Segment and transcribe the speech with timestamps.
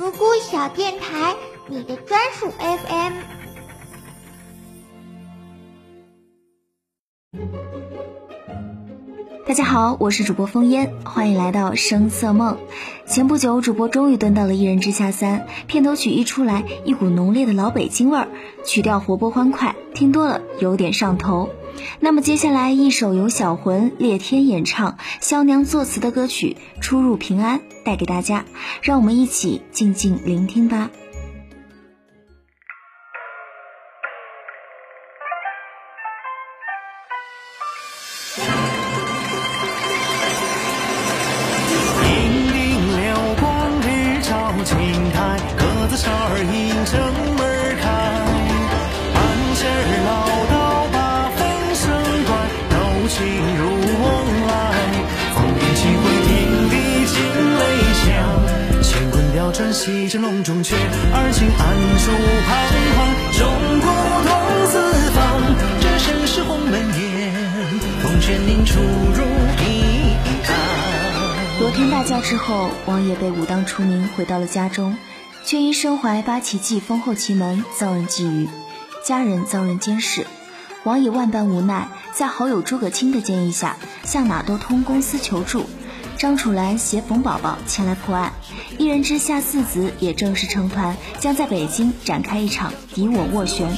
[0.00, 1.36] 独孤小电台，
[1.68, 3.12] 你的专属 FM。
[9.50, 12.56] 大家好，我是主播风烟，欢迎来到声色梦。
[13.04, 18.28] 前不久，主播终于蹲到了《一人之下三》片头曲一出来，一股浓烈的老北京味儿，
[18.64, 21.50] 曲调活泼欢快，听多了有点上头。
[21.98, 28.44] 那么接下来一首由小魂烈天演唱、萧娘作词的歌曲《出入平安》带给大家，
[28.82, 30.90] 让我们一起静静聆听吧。
[46.80, 46.96] 儿迎正
[47.36, 47.40] 门
[47.76, 47.84] 开。
[49.12, 49.20] 半
[49.54, 50.10] 截儿唠
[50.48, 50.54] 叨
[50.92, 51.40] 把风
[51.76, 51.84] 声
[52.24, 52.30] 断，
[52.70, 52.74] 柔
[53.08, 53.16] 情
[53.58, 53.62] 入
[54.00, 54.04] 瓮
[54.48, 54.50] 来。
[55.36, 56.28] 烽烟起回天
[56.70, 56.74] 地
[57.06, 57.14] 惊
[57.58, 57.62] 雷
[58.00, 58.08] 响，
[58.82, 60.74] 乾坤调转西震笼中雀，
[61.12, 61.62] 而今暗
[62.00, 62.10] 处
[62.46, 62.48] 彷
[62.96, 62.98] 徨，
[63.36, 63.40] 钟
[63.80, 63.86] 鼓
[64.26, 64.30] 动
[64.66, 64.72] 四
[65.12, 65.18] 方。
[65.80, 67.32] 这身是鸿门宴，
[68.02, 69.20] 风卷令出入
[69.56, 69.64] 平
[70.46, 70.50] 安。
[71.60, 74.96] 罗天大驾之后，王爷被武当除名，回到了家中，
[75.44, 78.48] 却因身怀八旗记封后奇门，遭人觊觎，
[79.04, 80.26] 家人遭人监视。
[80.84, 85.66] 王爷万般无奈，在好友诸葛青的建议下，向哪都通公司求助。
[86.16, 88.32] 张楚岚携冯宝宝前来破案，
[88.76, 93.68] 一人之下四子也正式成团，将在北京展开一场敌我斡旋。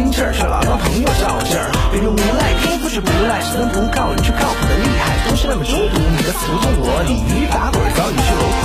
[0.00, 1.68] 心气儿，却老当朋友较劲儿。
[1.92, 6.00] 别人无赖，天赋是不赖，是能不靠人却靠谱的厉害，都是那么中毒。
[6.16, 8.48] 你的词中我，鲤鱼打滚早已是镂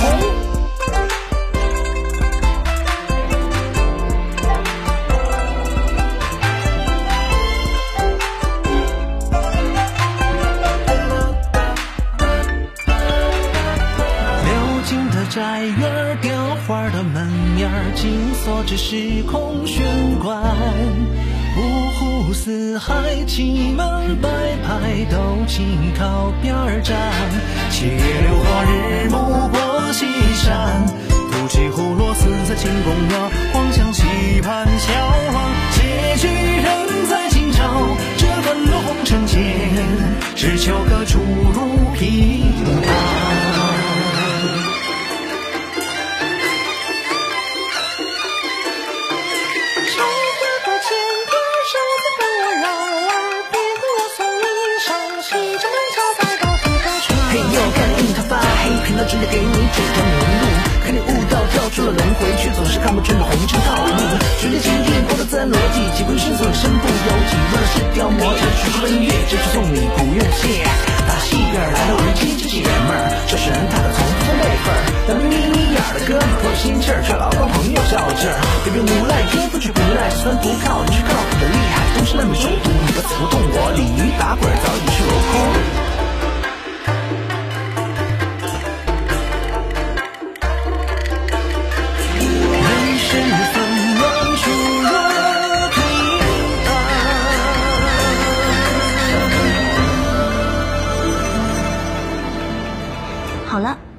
[14.46, 14.48] 鎏
[14.88, 16.32] 金的宅院儿，雕
[16.66, 19.84] 花的门面儿，金锁着时空玄
[20.18, 20.42] 关。
[21.56, 24.28] 五湖四海，七门百
[24.62, 25.64] 派，都齐
[25.98, 26.94] 靠边儿站。
[27.70, 34.02] 切柳花日暮过西山，突起葫芦丝在清宫庙，皇乡棋
[34.42, 34.92] 盘敲
[35.32, 37.64] 望，结局仍在今朝。
[38.18, 39.40] 这段路红尘间，
[40.34, 41.18] 只求个出
[41.54, 42.35] 入平
[63.02, 63.92] 却总是看不穿的红尘套路。
[64.38, 67.36] 学点经验，过得自然逻辑，几回生存身不由己。
[67.36, 70.64] 为了是雕魔，这出师奔月，这次送礼不用谢。
[71.08, 74.80] 大西边来了位亲戚姐们儿，这是人他的从不分辈分儿。
[75.06, 78.36] 咱们眯眯眼儿的哥们儿多心气儿，却老帮朋友较劲儿。
[78.64, 82.66] 别别无赖，天赋却不赖，就算不靠你却靠谱的厉害，都是那么中毒。
[82.86, 84.50] 你的词不动我，鲤鱼打滚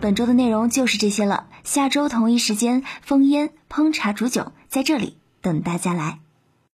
[0.07, 1.47] 本周的内容就是这些了。
[1.65, 6.19] 下周同一时间，风烟烹茶煮酒在这里等大家来。